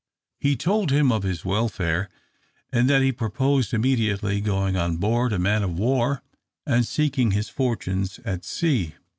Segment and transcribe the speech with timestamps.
[0.39, 2.09] He told him of his welfare,
[2.73, 6.23] and that he purposed immediately going on board a man of war,
[6.65, 8.95] and seeking his fortunes at sea.